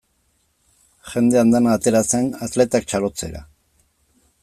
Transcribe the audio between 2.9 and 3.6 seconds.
txalotzera.